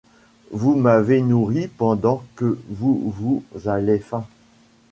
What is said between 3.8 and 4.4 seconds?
faim.